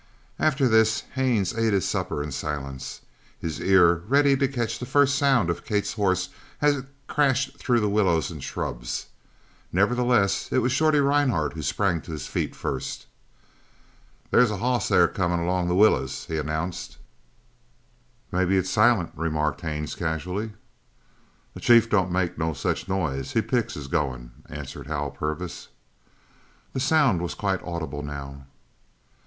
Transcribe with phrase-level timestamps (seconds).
[0.39, 3.01] After this Haines ate his supper in silence,
[3.39, 7.81] his ear ready to catch the first sound of Kate's horse as it crashed through
[7.81, 9.05] the willows and shrubs.
[9.71, 13.05] Nevertheless it was Shorty Rhinehart who sprang to his feet first.
[14.31, 16.97] "They's a hoss there comin' among the willows!" he announced.
[18.31, 20.53] "Maybe it's Silent," remarked Haines casually.
[21.53, 23.33] "The chief don't make no such a noise.
[23.33, 25.67] He picks his goin'," answered Hal Purvis.
[26.73, 28.47] The sound was quite audible now.